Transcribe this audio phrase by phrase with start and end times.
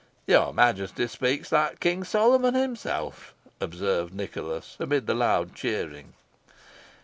[0.25, 6.13] "Your Majesty speaks like King Solomon himself," observed Nicholas, amid the loud cheering.